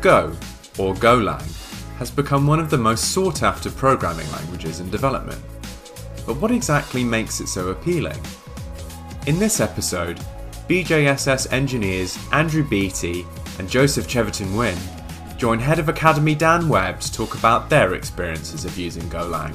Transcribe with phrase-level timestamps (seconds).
[0.00, 0.32] Go,
[0.78, 1.44] or Golang,
[1.98, 5.40] has become one of the most sought after programming languages in development.
[6.26, 8.18] But what exactly makes it so appealing?
[9.26, 10.18] In this episode,
[10.68, 13.26] BJSS engineers Andrew Beattie
[13.58, 14.78] and Joseph Cheverton Wynne
[15.36, 19.54] join Head of Academy Dan Webb to talk about their experiences of using Golang.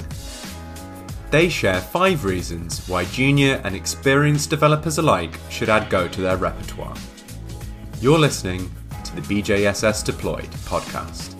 [1.32, 6.38] They share five reasons why junior and experienced developers alike should add Go to their
[6.38, 6.96] repertoire.
[8.00, 8.70] You're listening
[9.16, 11.32] the BJSS Deployed podcast.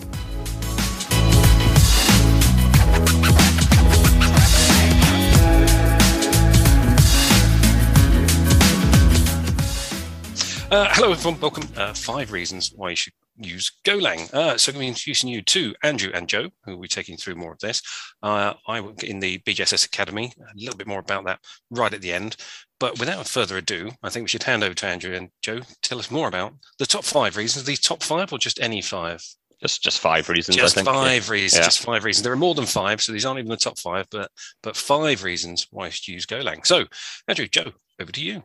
[10.68, 11.40] Uh, hello, everyone.
[11.40, 11.68] Welcome.
[11.76, 14.32] Uh, five reasons why you should use Golang.
[14.34, 16.88] Uh, so I'm going to be introducing you to Andrew and Joe, who will be
[16.88, 17.82] taking through more of this.
[18.22, 21.38] Uh, I work in the BJSS Academy, a little bit more about that
[21.70, 22.36] right at the end.
[22.78, 25.60] But without further ado, I think we should hand over to Andrew and Joe.
[25.82, 27.64] Tell us more about the top five reasons.
[27.64, 29.22] These top five or just any five?
[29.62, 30.56] Just just five reasons.
[30.56, 31.32] Just five yeah.
[31.32, 31.60] reasons.
[31.60, 31.64] Yeah.
[31.64, 32.22] Just five reasons.
[32.22, 34.30] There are more than five, so these aren't even the top five, but
[34.62, 36.66] but five reasons why you should use Golang.
[36.66, 36.84] So,
[37.26, 38.42] Andrew, Joe, over to you.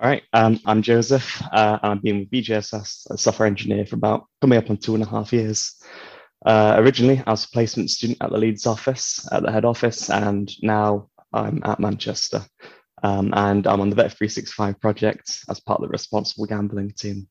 [0.00, 1.40] All right, um, I'm Joseph.
[1.52, 5.04] Uh, I've been with BJSS, a software engineer, for about coming up on two and
[5.04, 5.76] a half years.
[6.44, 10.10] Uh, originally, I was a placement student at the Leeds office, at the head office,
[10.10, 12.42] and now I'm at Manchester.
[13.04, 17.28] Um, and I'm on the Bet365 project as part of the responsible gambling team.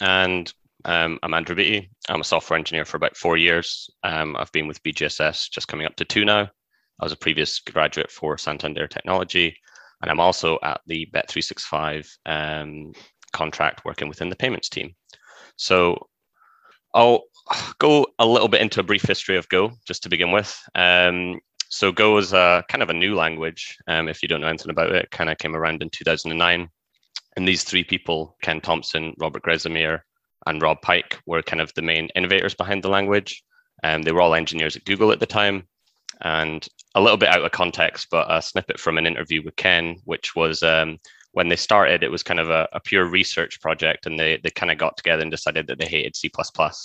[0.00, 0.52] And
[0.84, 1.90] um, I'm Andrew Beattie.
[2.08, 3.88] I'm a software engineer for about four years.
[4.02, 6.50] Um, I've been with BJSS just coming up to two now.
[7.00, 9.56] I was a previous graduate for Santander Technology
[10.02, 12.92] and I'm also at the Bet365 um,
[13.32, 14.96] contract working within the payments team.
[15.54, 16.08] So
[16.92, 17.22] I'll
[17.78, 20.60] go a little bit into a brief history of Go just to begin with.
[20.74, 21.38] Um,
[21.72, 23.78] so Go is a kind of a new language.
[23.86, 26.68] Um, if you don't know anything about it, kind of came around in 2009.
[27.34, 30.00] And these three people, Ken Thompson, Robert Griesemer,
[30.46, 33.42] and Rob Pike, were kind of the main innovators behind the language.
[33.82, 35.66] Um, they were all engineers at Google at the time.
[36.20, 39.96] And a little bit out of context, but a snippet from an interview with Ken,
[40.04, 40.98] which was um,
[41.32, 44.50] when they started, it was kind of a, a, pure research project, and they they
[44.50, 46.30] kind of got together and decided that they hated C++.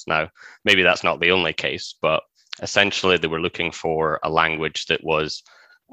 [0.08, 0.30] Now,
[0.64, 2.24] maybe that's not the only case, but
[2.62, 5.44] essentially they were looking for a language that was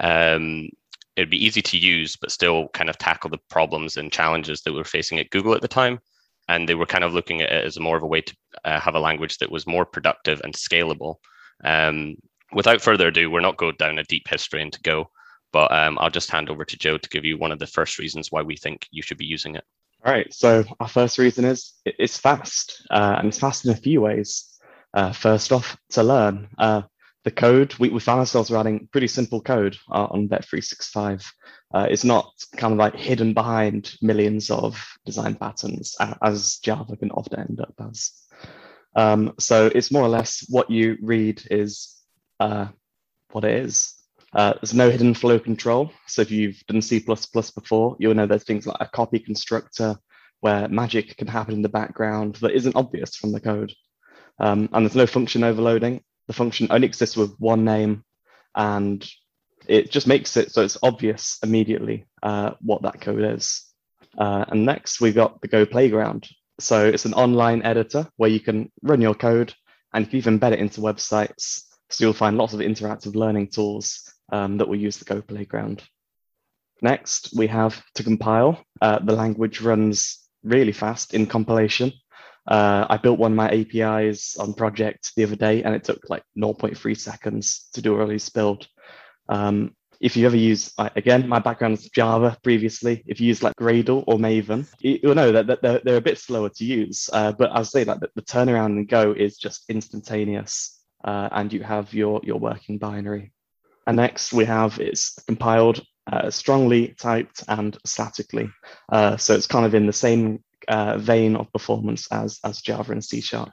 [0.01, 0.69] um,
[1.17, 4.73] it'd be easy to use, but still kind of tackle the problems and challenges that
[4.73, 6.01] we were facing at Google at the time.
[6.49, 8.81] And they were kind of looking at it as more of a way to uh,
[8.81, 11.17] have a language that was more productive and scalable.
[11.63, 12.17] Um,
[12.53, 15.09] without further ado, we're not going down a deep history into Go,
[15.53, 17.99] but um, I'll just hand over to Joe to give you one of the first
[17.99, 19.65] reasons why we think you should be using it.
[20.05, 20.33] All right.
[20.35, 24.54] So our first reason is it's fast, uh, and it's fast in a few ways.
[24.95, 26.49] Uh, first off, to learn.
[26.57, 26.83] Uh,
[27.25, 31.25] the code, we, we found ourselves writing pretty simple code uh, on Bet365.
[31.73, 37.11] Uh, it's not kind of like hidden behind millions of design patterns, as Java can
[37.11, 38.13] often end up as.
[38.95, 41.97] Um, so it's more or less what you read is
[42.39, 42.69] uh,
[43.33, 43.95] what it is.
[44.35, 45.91] Uh, there's no hidden flow control.
[46.07, 47.05] So if you've done C++
[47.55, 49.97] before, you'll know there's things like a copy constructor
[50.41, 53.73] where magic can happen in the background that isn't obvious from the code.
[54.39, 56.03] Um, and there's no function overloading.
[56.27, 58.05] The function only exists with one name
[58.55, 59.07] and
[59.67, 63.65] it just makes it so it's obvious immediately uh, what that code is.
[64.17, 66.29] Uh, and next we've got the Go Playground.
[66.61, 69.55] So it's an online editor where you can run your code
[69.93, 74.59] and you embed it into websites, so you'll find lots of interactive learning tools um,
[74.59, 75.83] that will use the Go Playground.
[76.83, 78.63] Next, we have to compile.
[78.81, 81.93] Uh, the language runs really fast in compilation.
[82.47, 86.11] Uh, I built one of my APIs on project the other day, and it took
[86.11, 88.67] like 0.3 seconds to do a release build.
[89.29, 93.03] Um, if you ever use, again, my background is Java previously.
[93.07, 96.65] If you use like Gradle or Maven, you'll know that, they're, a bit slower to
[96.65, 97.09] use.
[97.11, 101.63] Uh, but I'll say that the turnaround in Go is just instantaneous uh, and you
[101.63, 103.33] have your, your working binary.
[103.87, 108.51] And next we have it's compiled uh, strongly typed and statically.
[108.91, 112.93] Uh, so it's kind of in the same uh, vein of performance as, as Java
[112.93, 113.53] and C Sharp.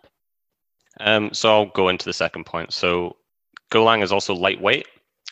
[1.00, 2.74] Um, so I'll go into the second point.
[2.74, 3.16] So
[3.72, 4.88] Golang is also lightweight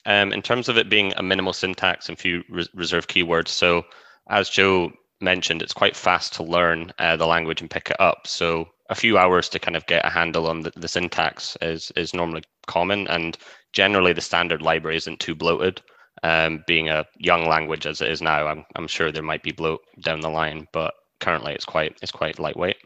[0.05, 3.49] um, in terms of it being a minimal syntax and few re- reserved keywords.
[3.49, 3.83] So
[4.29, 4.91] as Joe
[5.21, 8.25] mentioned, it's quite fast to learn uh, the language and pick it up.
[8.25, 11.91] So a few hours to kind of get a handle on the, the syntax is
[11.95, 13.37] is normally common, and
[13.73, 15.81] generally the standard library isn't too bloated.
[16.21, 19.51] Um, being a young language as it is now, I'm I'm sure there might be
[19.51, 22.77] bloat down the line, but currently it's quite it's quite lightweight.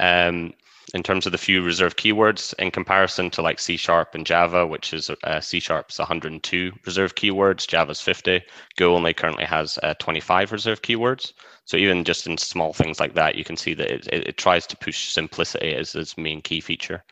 [0.00, 0.54] Um,
[0.94, 4.66] in terms of the few reserved keywords in comparison to like C sharp and Java,
[4.66, 8.40] which is uh, C sharp's 102 reserved keywords, Java's 50.
[8.76, 11.32] Go only currently has uh, 25 reserved keywords.
[11.66, 14.36] So even just in small things like that, you can see that it, it, it
[14.38, 17.04] tries to push simplicity as its main key feature.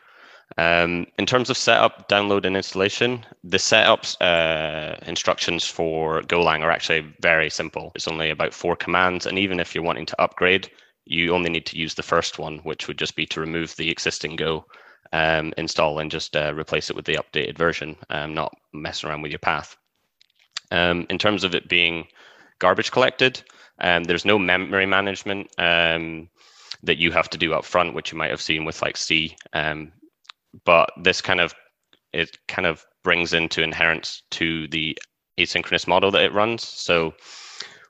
[0.57, 6.71] Um, in terms of setup, download, and installation, the setup uh, instructions for Golang are
[6.71, 7.91] actually very simple.
[7.95, 10.69] It's only about four commands, and even if you're wanting to upgrade,
[11.05, 13.91] you only need to use the first one, which would just be to remove the
[13.91, 14.65] existing Go
[15.13, 19.21] um, install and just uh, replace it with the updated version, um, not messing around
[19.21, 19.77] with your path.
[20.71, 22.07] Um, in terms of it being
[22.59, 23.41] garbage collected,
[23.79, 26.29] um, there's no memory management um,
[26.83, 29.35] that you have to do up front, which you might have seen with like C.
[29.53, 29.91] Um,
[30.65, 31.53] but this kind of
[32.13, 34.97] it kind of brings into inherent to the
[35.39, 36.67] asynchronous model that it runs.
[36.67, 37.13] So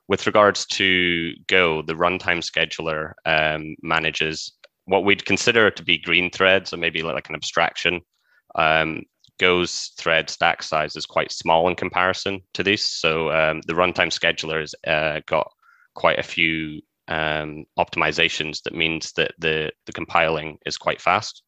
[0.08, 4.52] with regards to Go, the runtime scheduler um, manages
[4.86, 8.00] what we'd consider to be green threads, or maybe like an abstraction.
[8.54, 9.02] Um,
[9.38, 12.84] Go's thread stack size is quite small in comparison to this.
[12.84, 15.50] So um, the runtime scheduler has uh, got
[15.94, 21.42] quite a few um, optimizations that means that the, the compiling is quite fast.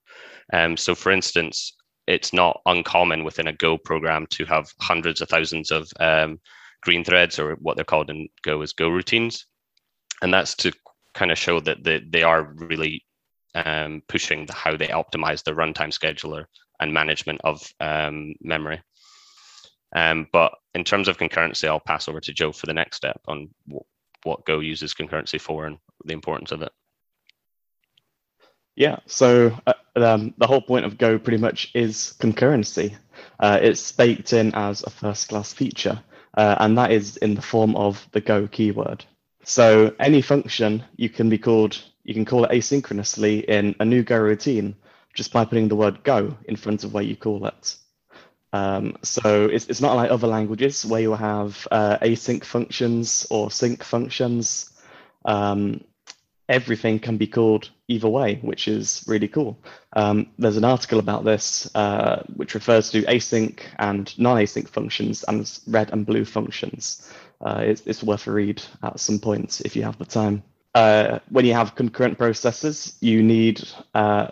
[0.52, 1.76] Um, so for instance,
[2.06, 6.40] it's not uncommon within a Go program to have hundreds of thousands of um,
[6.82, 9.46] green threads or what they're called in Go as Go routines.
[10.22, 10.72] And that's to
[11.14, 13.04] kind of show that they, they are really
[13.54, 16.46] um, pushing the, how they optimize the runtime scheduler
[16.80, 18.80] and management of um, memory.
[19.94, 23.20] Um, but in terms of concurrency, I'll pass over to Joe for the next step
[23.26, 23.84] on w-
[24.22, 26.72] what Go uses concurrency for and the importance of it.
[28.76, 32.96] Yeah, so uh, um, the whole point of Go pretty much is concurrency.
[33.38, 36.00] Uh, it's baked in as a first class feature
[36.34, 39.04] uh, and that is in the form of the Go keyword.
[39.44, 44.02] So any function you can be called, you can call it asynchronously in a new
[44.02, 44.76] Go routine
[45.14, 47.76] just by putting the word Go in front of where you call it.
[48.52, 53.50] Um, so it's, it's not like other languages where you have uh, async functions or
[53.50, 54.70] sync functions.
[55.24, 55.84] Um,
[56.50, 59.56] everything can be called either way, which is really cool.
[59.94, 65.58] Um, there's an article about this uh, which refers to async and non-async functions and
[65.68, 67.08] red and blue functions.
[67.40, 70.42] Uh, it's, it's, worth a read at some point if you have the time.
[70.74, 73.62] Uh, when you have concurrent processes, you need
[73.94, 74.28] uh,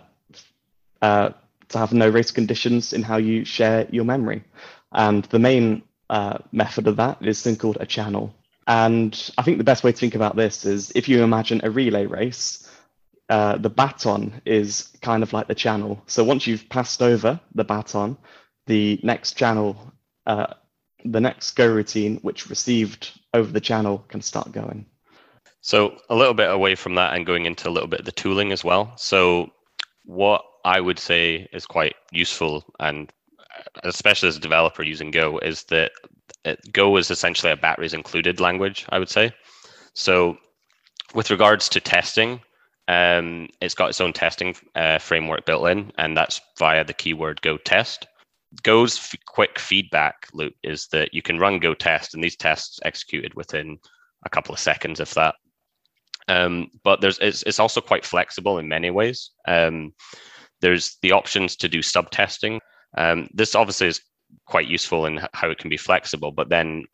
[1.01, 1.29] uh,
[1.69, 4.43] to have no race conditions in how you share your memory.
[4.91, 8.33] And the main uh, method of that is something called a channel.
[8.69, 11.71] And I think the best way to think about this is if you imagine a
[11.71, 12.69] relay race,
[13.27, 15.99] uh, the baton is kind of like the channel.
[16.05, 18.15] So once you've passed over the baton,
[18.67, 19.91] the next channel,
[20.27, 20.53] uh,
[21.03, 24.85] the next go routine, which received over the channel, can start going.
[25.61, 28.11] So a little bit away from that and going into a little bit of the
[28.11, 28.93] tooling as well.
[28.97, 29.49] So
[30.05, 33.11] what I would say is quite useful and
[33.83, 35.91] especially as a developer using Go is that
[36.71, 39.31] Go is essentially a batteries included language, I would say.
[39.93, 40.37] So,
[41.13, 42.41] with regards to testing,
[42.87, 47.41] um, it's got its own testing uh, framework built in, and that's via the keyword
[47.41, 48.07] Go test.
[48.63, 52.79] Go's f- quick feedback loop is that you can run Go test, and these tests
[52.83, 53.77] executed within
[54.25, 55.35] a couple of seconds, if that.
[56.27, 59.31] Um, but there's it's, it's, also quite flexible in many ways.
[59.47, 59.93] Um,
[60.61, 62.59] there's the options to do sub testing.
[62.97, 64.01] Um, this obviously is
[64.45, 66.31] quite useful in how it can be flexible.
[66.31, 66.85] But then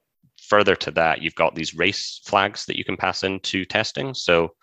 [0.42, 4.14] further to that, you've got these race flags that you can pass into testing.
[4.14, 4.54] So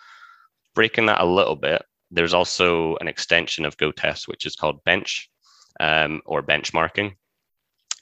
[0.75, 5.31] breaking that a little bit, there's also an extension of GoTest, which is called bench
[5.81, 7.15] um, or benchmarking.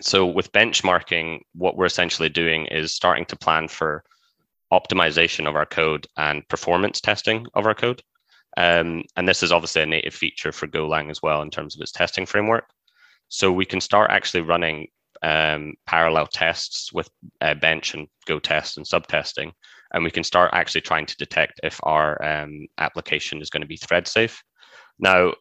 [0.03, 4.03] So with benchmarking, what we're essentially doing is starting to plan for
[4.73, 8.03] optimization of our code and performance testing of our code.
[8.57, 11.83] Um, and this is obviously a native feature for Golang as well in terms of
[11.83, 12.65] its testing framework.
[13.31, 14.89] So we can start actually running
[15.23, 17.09] um, parallel tests with
[17.41, 19.53] uh, bench and go test and sub testing.
[19.93, 23.67] And we can start actually trying to detect if our um, application is going to
[23.67, 24.43] be thread safe.
[24.99, 25.33] Now,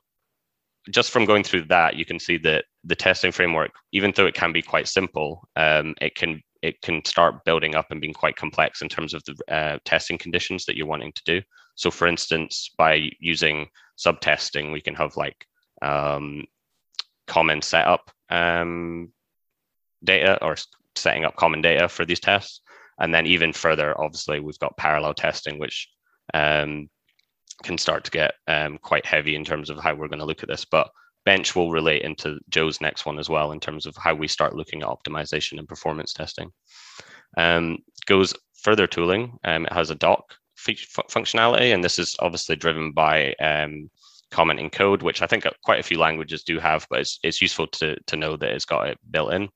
[0.91, 4.33] just from going through that, you can see that the testing framework, even though it
[4.35, 8.35] can be quite simple, um, it can it can start building up and being quite
[8.35, 11.41] complex in terms of the uh, testing conditions that you're wanting to do.
[11.75, 15.45] So, for instance, by using sub testing, we can have like
[15.81, 16.43] um,
[17.29, 19.13] common setup um,
[20.03, 20.57] data or
[20.95, 22.61] setting up common data for these tests.
[22.99, 25.87] And then even further, obviously, we've got parallel testing, which
[26.33, 26.89] um,
[27.63, 30.43] can start to get um, quite heavy in terms of how we're going to look
[30.43, 30.65] at this.
[30.65, 30.89] But
[31.25, 34.55] bench will relate into Joe's next one as well in terms of how we start
[34.55, 36.51] looking at optimization and performance testing.
[37.37, 39.37] Um, Go's further tooling.
[39.45, 43.89] Um, it has a doc feature functionality, and this is obviously driven by um,
[44.31, 47.67] commenting code, which I think quite a few languages do have, but it's, it's useful
[47.67, 49.49] to, to know that it's got it built in.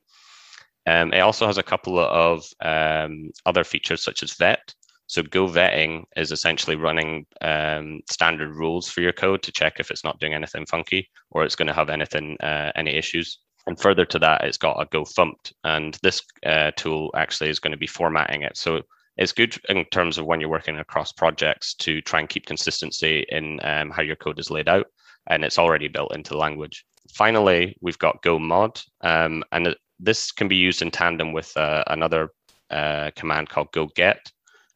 [0.86, 4.74] Um, it also has a couple of um, other features such as vet.
[5.08, 9.92] So Go vetting is essentially running um, standard rules for your code to check if
[9.92, 13.40] it's not doing anything funky or it's going to have anything uh, any issues.
[13.68, 17.60] And further to that, it's got a Go fmt, and this uh, tool actually is
[17.60, 18.58] going to be formatting it.
[18.58, 18.82] So
[19.18, 23.26] it's good in terms of when you're working across projects to try and keep consistency
[23.30, 24.88] in um, how your code is laid out,
[25.28, 26.86] and it's already built into the language.
[27.14, 31.84] Finally, we've got Go mod, um, and this can be used in tandem with uh,
[31.88, 32.30] another
[32.70, 34.32] uh, command called Go get,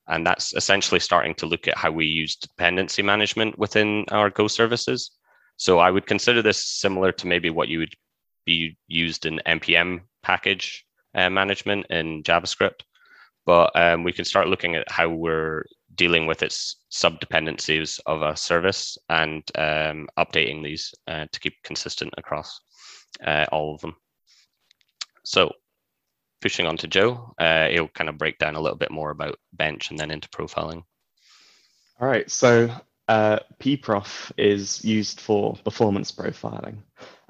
[0.07, 4.47] and that's essentially starting to look at how we use dependency management within our Go
[4.47, 5.11] services.
[5.57, 7.95] So I would consider this similar to maybe what you would
[8.45, 12.81] be used in npm package uh, management in JavaScript
[13.47, 18.21] but um, we can start looking at how we're dealing with its sub dependencies of
[18.21, 22.59] a service and um, updating these uh, to keep consistent across
[23.25, 23.95] uh, all of them.
[25.23, 25.53] So
[26.41, 29.39] pushing on to Joe, uh, he'll kind of break down a little bit more about
[29.53, 30.83] bench and then into profiling.
[32.01, 32.69] All right, so
[33.07, 36.79] uh, pprof is used for performance profiling,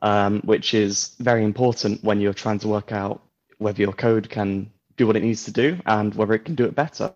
[0.02, 3.22] um, which is very important when you're trying to work out
[3.60, 6.66] whether your code can do what it needs to do and whether it can do
[6.66, 7.14] it better.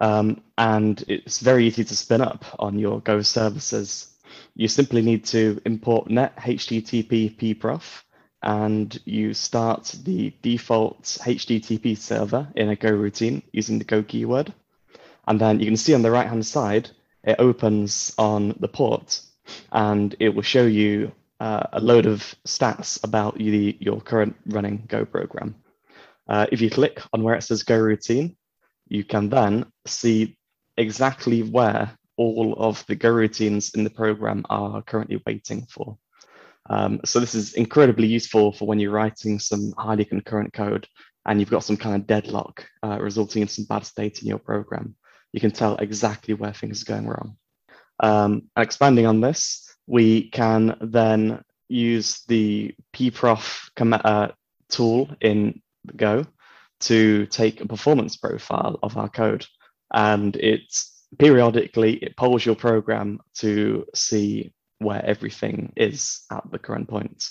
[0.00, 4.12] Um, and it's very easy to spin up on your Go services.
[4.54, 8.02] You simply need to import net HTTP pprof
[8.42, 14.52] and you start the default HTTP server in a Go routine using the Go keyword.
[15.26, 16.90] And then you can see on the right hand side,
[17.24, 19.20] it opens on the port
[19.72, 24.84] and it will show you uh, a load of stats about the, your current running
[24.88, 25.54] Go program.
[26.28, 28.36] Uh, if you click on where it says Go Routine,
[28.88, 30.36] you can then see
[30.76, 35.98] exactly where all of the Go routines in the program are currently waiting for.
[36.68, 40.86] Um, so this is incredibly useful for when you're writing some highly concurrent code
[41.26, 44.38] and you've got some kind of deadlock uh, resulting in some bad state in your
[44.38, 44.96] program.
[45.32, 47.36] You can tell exactly where things are going wrong.
[48.00, 54.28] Um, expanding on this, we can then use the pprof uh,
[54.68, 55.60] tool in
[55.94, 56.24] Go
[56.80, 59.46] to take a performance profile of our code.
[59.92, 66.88] And it's periodically, it polls your program to see where everything is at the current
[66.88, 67.24] point.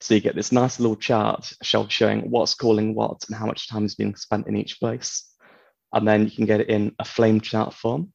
[0.00, 3.84] So you get this nice little chart showing what's calling what and how much time
[3.84, 5.24] is being spent in each place.
[5.92, 8.12] And then you can get it in a flame chart form.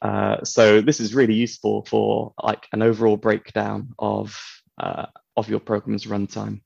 [0.00, 4.38] Uh, so this is really useful for like an overall breakdown of
[4.78, 5.06] uh,
[5.36, 6.62] of your program's runtime.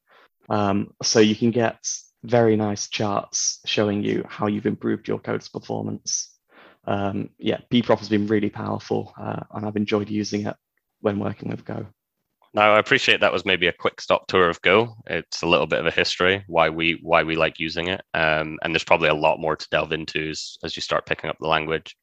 [0.49, 1.79] Um, so you can get
[2.25, 6.31] very nice charts showing you how you've improved your code's performance.
[6.87, 10.57] Um, yeah, pprof has been really powerful uh, and I've enjoyed using it
[11.01, 11.87] when working with Go.
[12.55, 14.95] Now, I appreciate that was maybe a quick stop tour of Go.
[15.07, 18.59] It's a little bit of a history why we why we like using it, um,
[18.63, 21.37] and there's probably a lot more to delve into as, as you start picking up
[21.41, 21.97] the language.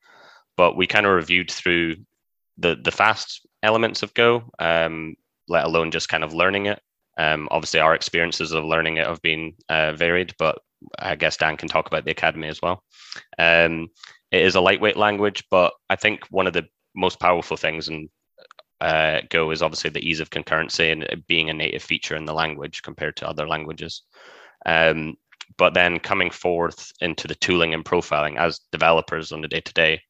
[0.57, 1.95] But we kind of reviewed through
[2.57, 5.15] the the fast elements of Go, um,
[5.47, 6.81] let alone just kind of learning it.
[7.17, 10.59] Um, obviously, our experiences of learning it have been uh, varied, but
[10.97, 12.83] I guess Dan can talk about the academy as well.
[13.37, 13.89] Um,
[14.31, 18.09] it is a lightweight language, but I think one of the most powerful things in
[18.79, 22.33] uh, Go is obviously the ease of concurrency and being a native feature in the
[22.33, 24.03] language compared to other languages.
[24.65, 25.15] Um,
[25.57, 29.73] but then coming forth into the tooling and profiling as developers on the day to
[29.73, 30.01] day,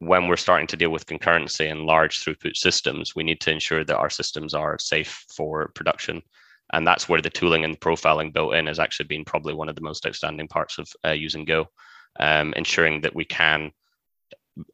[0.00, 3.84] when we're starting to deal with concurrency and large throughput systems, we need to ensure
[3.84, 6.22] that our systems are safe for production.
[6.72, 9.74] And that's where the tooling and profiling built in has actually been probably one of
[9.74, 11.66] the most outstanding parts of uh, using Go,
[12.18, 13.72] um, ensuring that we can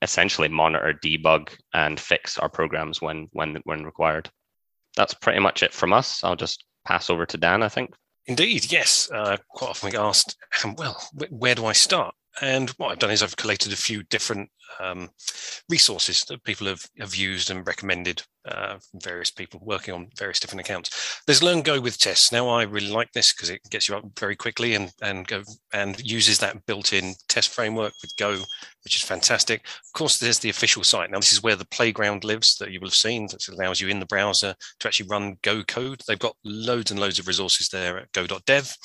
[0.01, 4.31] essentially monitor, debug, and fix our programs when when when required.
[4.97, 6.23] That's pretty much it from us.
[6.23, 7.63] I'll just pass over to Dan.
[7.63, 7.95] I think.
[8.27, 9.11] Indeed, yes.
[9.13, 10.37] Uh, quite often we get asked,
[10.77, 12.15] well, where do I start?
[12.41, 15.11] And what I've done is I've collated a few different um,
[15.69, 20.39] resources that people have, have used and recommended uh, from various people working on various
[20.39, 21.21] different accounts.
[21.27, 22.31] There's Learn Go with tests.
[22.31, 25.43] Now I really like this because it gets you up very quickly and and go
[25.73, 28.37] and uses that built-in test framework with Go,
[28.85, 29.65] which is fantastic.
[29.65, 31.11] Of course, there's the official site.
[31.11, 33.27] Now this is where the playground lives that you will have seen.
[33.27, 36.03] That allows you in the browser to actually run Go code.
[36.07, 38.77] They've got loads and loads of resources there at go.dev.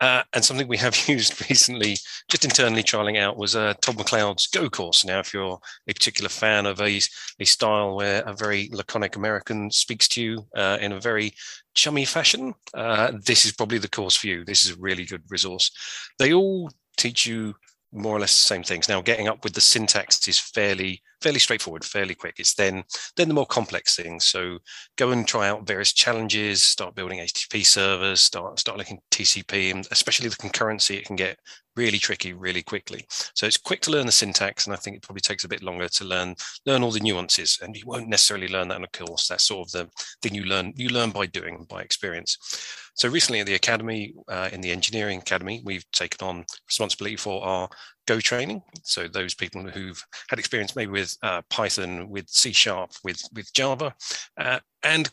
[0.00, 1.96] Uh, and something we have used recently,
[2.28, 5.04] just internally trialing out, was uh, Todd McLeod's Go course.
[5.04, 5.58] Now, if you're
[5.88, 7.00] a particular fan of a,
[7.40, 11.32] a style where a very laconic American speaks to you uh, in a very
[11.74, 14.44] chummy fashion, uh, this is probably the course for you.
[14.44, 15.70] This is a really good resource.
[16.18, 17.54] They all teach you
[17.92, 18.88] more or less the same things.
[18.88, 22.36] Now, getting up with the syntax is fairly fairly straightforward, fairly quick.
[22.38, 22.84] It's then
[23.16, 24.26] then the more complex things.
[24.26, 24.58] So
[24.96, 29.86] go and try out various challenges, start building HTTP servers, start start looking TCP, and
[29.90, 31.38] especially the concurrency, it can get
[31.76, 33.04] really tricky really quickly.
[33.34, 35.62] So it's quick to learn the syntax, and I think it probably takes a bit
[35.62, 37.58] longer to learn learn all the nuances.
[37.62, 39.28] And you won't necessarily learn that in a course.
[39.28, 39.90] That's sort of the
[40.22, 42.38] thing you learn you learn by doing, by experience.
[42.94, 47.44] So recently at the academy, uh, in the engineering academy, we've taken on responsibility for
[47.44, 47.68] our
[48.06, 48.62] Go training.
[48.82, 53.52] So those people who've had experience maybe with uh, Python, with C Sharp, with with
[53.52, 53.94] Java,
[54.38, 55.10] uh, and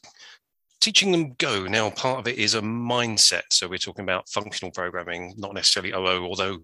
[0.84, 1.66] teaching them Go.
[1.66, 3.44] Now, part of it is a mindset.
[3.52, 6.58] So we're talking about functional programming, not necessarily OO, although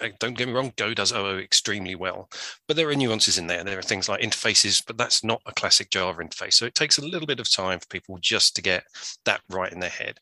[0.00, 2.30] uh, don't get me wrong, Go does OO extremely well.
[2.66, 3.64] But there are nuances in there.
[3.64, 6.54] There are things like interfaces, but that's not a classic Java interface.
[6.54, 8.84] So it takes a little bit of time for people just to get
[9.26, 10.20] that right in their head.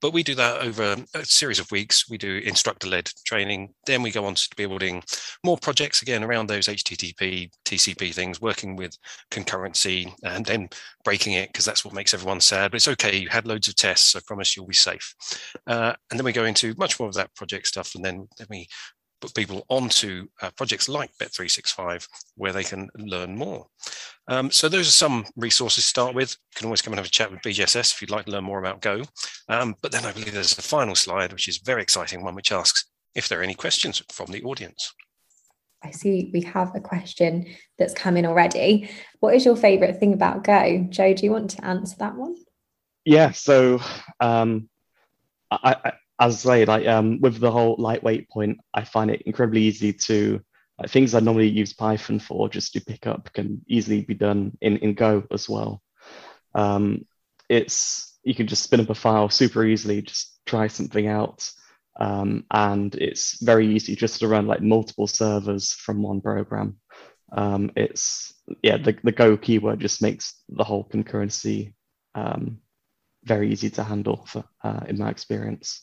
[0.00, 2.08] But we do that over a series of weeks.
[2.08, 3.74] We do instructor led training.
[3.86, 5.02] Then we go on to building
[5.44, 8.96] more projects again around those HTTP, TCP things, working with
[9.30, 10.68] concurrency and then
[11.04, 12.70] breaking it because that's what makes everyone sad.
[12.70, 13.16] But it's okay.
[13.16, 14.16] You had loads of tests.
[14.16, 15.14] I promise you'll be safe.
[15.66, 17.94] Uh, and then we go into much more of that project stuff.
[17.94, 18.68] And then, then we
[19.20, 23.66] put people onto uh, projects like Bet365 where they can learn more.
[24.28, 26.36] Um, so those are some resources to start with.
[26.52, 28.44] You can always come and have a chat with BJSS if you'd like to learn
[28.44, 29.02] more about Go.
[29.48, 32.34] Um, but then I believe there's a final slide, which is a very exciting one,
[32.34, 34.94] which asks if there are any questions from the audience.
[35.82, 37.46] I see we have a question
[37.78, 38.90] that's come in already.
[39.20, 40.86] What is your favourite thing about Go?
[40.90, 42.36] Joe, do you want to answer that one?
[43.04, 43.80] Yeah, so
[44.20, 44.68] um,
[45.50, 49.22] I, I, as I say, like um, with the whole lightweight point, I find it
[49.22, 50.40] incredibly easy to
[50.78, 54.56] like, things I normally use Python for just to pick up can easily be done
[54.60, 55.82] in, in Go as well.
[56.54, 57.06] Um,
[57.48, 61.50] it's you can just spin up a file super easily, just try something out,
[61.98, 66.76] um, and it's very easy just to run like multiple servers from one program.
[67.32, 71.72] Um, it's yeah, the, the Go keyword just makes the whole concurrency
[72.14, 72.58] um,
[73.24, 75.82] very easy to handle for, uh, in my experience.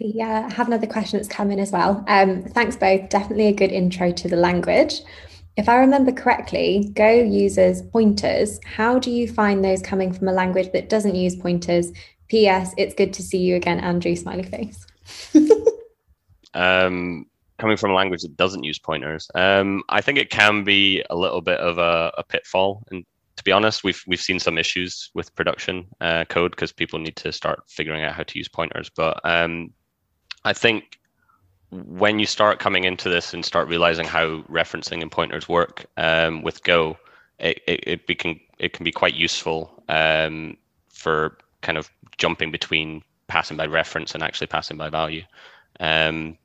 [0.00, 2.04] We I have another question that's come in as well.
[2.08, 3.08] Um, thanks both.
[3.08, 5.00] Definitely a good intro to the language.
[5.56, 8.58] If I remember correctly, Go uses pointers.
[8.64, 11.92] How do you find those coming from a language that doesn't use pointers?
[12.28, 12.72] P.S.
[12.78, 14.16] It's good to see you again, Andrew.
[14.16, 14.86] Smiley face.
[16.54, 17.26] um,
[17.58, 21.16] coming from a language that doesn't use pointers, um, I think it can be a
[21.16, 22.82] little bit of a, a pitfall.
[22.90, 23.04] And
[23.42, 27.16] to be honest, we've we've seen some issues with production uh, code because people need
[27.16, 28.88] to start figuring out how to use pointers.
[28.88, 29.72] But um,
[30.44, 31.00] I think
[31.70, 36.42] when you start coming into this and start realizing how referencing and pointers work um,
[36.42, 36.96] with Go,
[37.40, 40.56] it, it, it, can it can be quite useful um,
[40.90, 45.22] for kind of jumping between passing by reference and actually passing by value.
[45.80, 46.38] Um,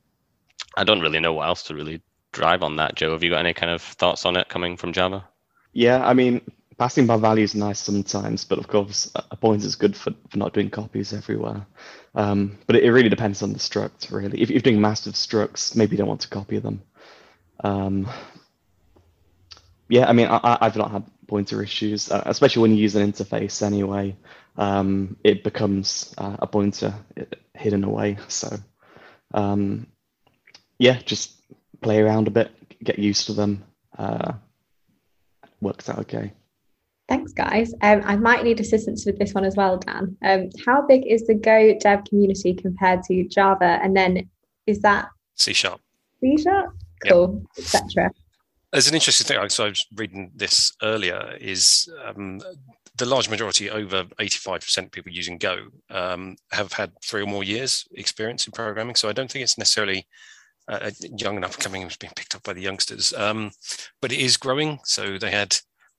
[0.76, 2.96] I don't really know what else to really drive on that.
[2.96, 5.28] Joe, have you got any kind of thoughts on it coming from Java?
[5.74, 6.42] Yeah, I mean,
[6.78, 10.38] passing by value is nice sometimes, but of course, a point is good for, for
[10.38, 11.66] not doing copies everywhere.
[12.16, 14.42] Um, but it, it, really depends on the struct, really.
[14.42, 16.82] If you're doing massive structs, maybe you don't want to copy them.
[17.64, 18.08] Um,
[19.90, 23.12] yeah, I mean, I, have not had pointer issues, uh, especially when you use an
[23.12, 24.16] interface anyway.
[24.58, 26.94] Um, it becomes uh, a pointer
[27.54, 28.18] hidden away.
[28.28, 28.58] So,
[29.34, 29.88] um,
[30.78, 31.34] yeah, just
[31.82, 32.52] play around a bit,
[32.84, 33.64] get used to them.
[33.98, 34.34] Uh,
[35.62, 36.34] works out okay.
[37.08, 37.74] Thanks, guys.
[37.82, 40.18] Um, I might need assistance with this one as well, Dan.
[40.24, 43.80] Um, how big is the Go dev community compared to Java?
[43.82, 44.30] And then
[44.66, 45.80] is that C sharp?
[46.20, 46.76] C sharp?
[47.08, 47.66] Cool, yep.
[47.66, 48.12] etc.
[48.74, 49.50] There's an interesting thing.
[49.50, 51.38] So I was reading this earlier.
[51.40, 52.42] Is um,
[52.98, 57.44] the large majority, over 85% of people using Go, um, have had three or more
[57.44, 58.96] years experience in programming.
[58.96, 60.08] So I don't think it's necessarily
[60.68, 63.14] uh, young enough coming and being picked up by the youngsters.
[63.14, 63.52] Um,
[64.02, 64.80] but it is growing.
[64.84, 65.58] So they had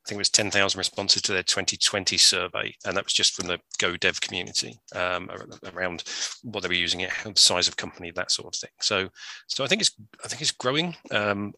[0.08, 3.60] think it was 10,000 responses to their 2020 survey, and that was just from the
[3.78, 5.30] Go Dev community um,
[5.74, 6.04] around
[6.42, 8.70] what they were using it, the size of company, that sort of thing.
[8.80, 9.08] So,
[9.46, 9.92] so I think it's
[10.24, 10.96] I think it's growing.
[11.10, 11.52] Um,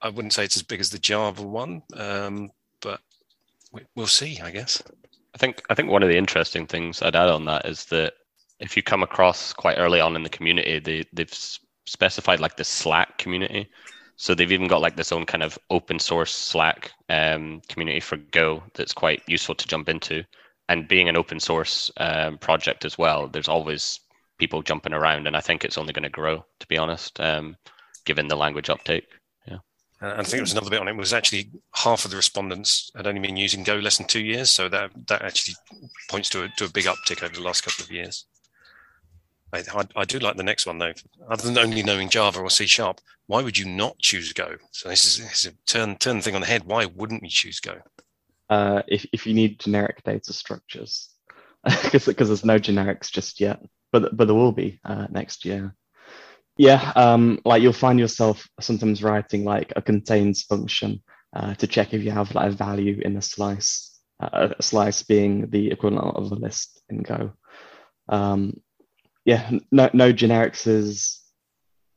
[0.00, 2.50] I wouldn't say it's as big as the Java one, um,
[2.80, 3.00] but
[3.72, 4.82] we, we'll see, I guess.
[5.34, 8.14] I think I think one of the interesting things I'd add on that is that
[8.60, 11.34] if you come across quite early on in the community, they they've
[11.86, 13.68] specified like the Slack community
[14.20, 18.18] so they've even got like this own kind of open source Slack um, community for
[18.18, 20.24] Go that's quite useful to jump into.
[20.68, 23.98] And being an open source um, project as well, there's always
[24.36, 26.44] people jumping around, and I think it's only going to grow.
[26.58, 27.56] To be honest, um,
[28.04, 29.08] given the language uptake.
[29.48, 29.60] Yeah.
[30.02, 30.96] And I think there was another bit on it.
[30.96, 34.50] Was actually half of the respondents had only been using Go less than two years,
[34.50, 35.54] so that that actually
[36.10, 38.26] points to a, to a big uptick over the last couple of years.
[39.52, 40.92] I, I, do like the next one though.
[41.28, 44.56] Other than only knowing Java or C sharp, why would you not choose Go?
[44.70, 46.64] So this is, this is a turn turn the thing on the head.
[46.64, 47.78] Why wouldn't you choose Go?
[48.48, 51.10] Uh, if if you need generic data structures,
[51.82, 53.60] because because there's no generics just yet,
[53.92, 55.74] but but there will be uh, next year.
[56.56, 61.02] Yeah, um, like you'll find yourself sometimes writing like a contains function
[61.34, 63.86] uh, to check if you have like a value in a slice.
[64.20, 67.32] Uh, a slice being the equivalent of a list in Go.
[68.10, 68.60] Um,
[69.30, 71.20] yeah, no, no generics is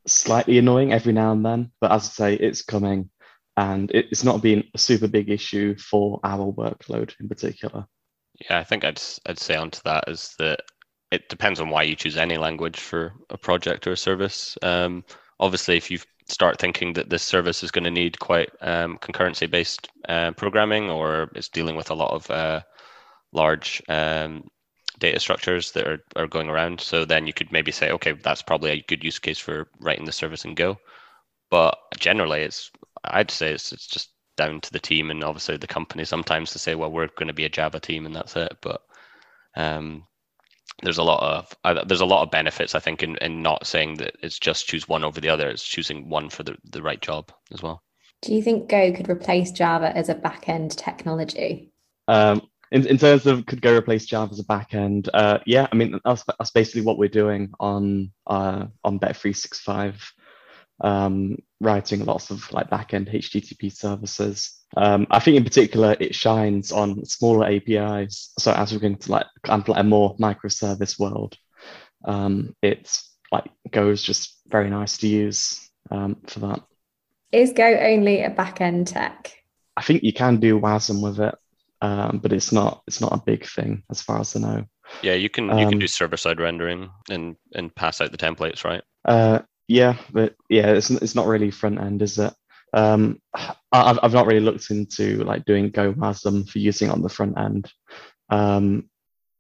[0.06, 3.10] slightly annoying every now and then, but as I say, it's coming
[3.58, 7.88] and it's not been a super big issue for our workload in particular.
[8.48, 10.60] Yeah, I think I'd I'd say onto that is that
[11.10, 14.56] it depends on why you choose any language for a project or a service.
[14.62, 15.04] Um,
[15.40, 19.50] obviously, if you start thinking that this service is going to need quite um, concurrency
[19.50, 22.62] based uh, programming or is dealing with a lot of uh,
[23.32, 24.44] large um,
[25.04, 26.80] data structures that are, are going around.
[26.80, 30.06] So then you could maybe say, okay, that's probably a good use case for writing
[30.06, 30.80] the service in Go.
[31.52, 32.72] But generally, it's
[33.04, 36.60] I'd say it's, it's just down to the team and obviously the company sometimes to
[36.60, 38.56] say, well, we're going to be a Java team and that's it.
[38.62, 38.82] But
[39.58, 40.08] um,
[40.82, 43.68] there's a lot of uh, there's a lot of benefits I think in, in not
[43.68, 45.50] saying that it's just choose one over the other.
[45.50, 47.84] It's choosing one for the, the right job as well.
[48.22, 51.74] Do you think Go could replace Java as a backend technology?
[52.08, 55.76] Um, in, in terms of could go replace Java as a backend, uh, yeah, I
[55.76, 60.02] mean that's, that's basically what we're doing on uh, on Bet365,
[60.82, 64.60] um, writing lots of like backend HTTP services.
[64.76, 68.34] Um, I think in particular it shines on smaller APIs.
[68.40, 71.38] So as we're going to like kind of like a more microservice world,
[72.06, 76.64] um, it's like Go's just very nice to use um, for that.
[77.32, 79.32] Is Go only a backend tech?
[79.78, 81.36] I think you can do WASM with it
[81.84, 84.66] um, but it's not it's not a big thing as far as I know.
[85.02, 88.18] Yeah, you can you can um, do server side rendering and and pass out the
[88.18, 88.82] templates, right?
[89.04, 92.34] Uh, yeah, but yeah, it's it's not really front end, is it?
[92.72, 97.10] Um, I've I've not really looked into like doing Go WASM for using on the
[97.10, 97.70] front end.
[98.30, 98.90] Um,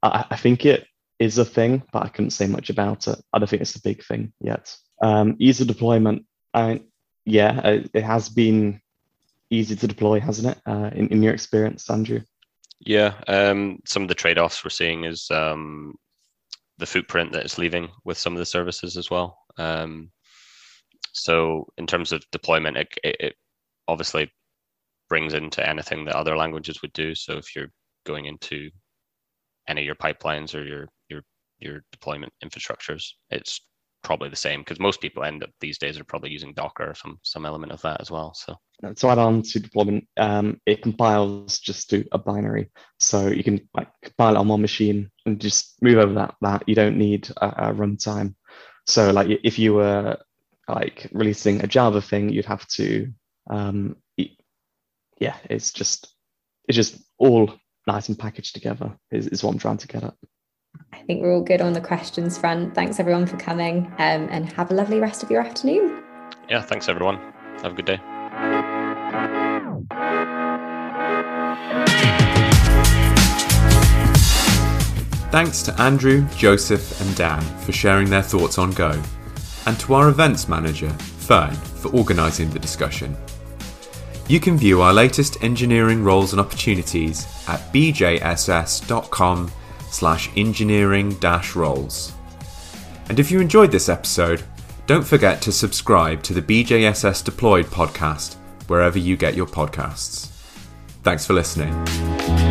[0.02, 0.86] I, I think it
[1.20, 3.22] is a thing, but I couldn't say much about it.
[3.32, 4.76] I don't think it's a big thing yet.
[5.02, 6.82] Um, user deployment, I
[7.24, 8.82] yeah, it, it, has been
[9.50, 10.62] easy to deploy, hasn't it?
[10.66, 12.20] Uh, in, in your experience, Andrew?
[12.86, 15.96] Yeah, um, some of the trade offs we're seeing is um,
[16.80, 19.38] the footprint that it's leaving with some of the services as well.
[19.58, 20.12] Um,
[21.14, 23.36] so, in terms of deployment, it, it,
[23.88, 24.32] obviously
[25.10, 27.16] brings into anything that other languages would do.
[27.16, 27.72] So, if you're
[28.06, 28.70] going into
[29.70, 31.22] any of your pipelines or your your
[31.60, 33.62] your deployment infrastructures, it's
[34.04, 36.96] probably the same because most people end up these days are probably using Docker or
[36.96, 38.34] some some element of that as well.
[38.36, 38.56] So
[38.96, 43.68] to add on to deployment, um, it compiles just to a binary, so you can
[43.74, 46.36] like compile it on one machine and just move over that.
[46.42, 48.36] That you don't need a, a runtime.
[48.86, 50.18] So like if you were
[50.68, 53.12] like releasing a Java thing, you'd have to,
[53.50, 53.96] um,
[55.20, 56.14] yeah, it's just
[56.68, 57.54] it's just all
[57.88, 58.98] nice and packaged together.
[59.12, 60.14] Is, is what I'm trying to get at.
[60.94, 62.76] I think we're all good on the questions front.
[62.76, 66.04] Thanks everyone for coming um, and have a lovely rest of your afternoon.
[66.50, 67.18] Yeah, thanks everyone.
[67.64, 67.98] Have a good day.
[75.32, 79.02] Thanks to Andrew, Joseph, and Dan for sharing their thoughts on Go,
[79.66, 83.18] and to our events manager, Fern, for organising the discussion.
[84.28, 89.52] You can view our latest engineering roles and opportunities at bjss.com
[89.94, 92.14] slash engineering dash roles.
[93.10, 94.44] And if you enjoyed this episode,
[94.86, 98.36] don't forget to subscribe to the BJSS Deployed podcast
[98.68, 100.28] wherever you get your podcasts.
[101.04, 102.43] Thanks for listening.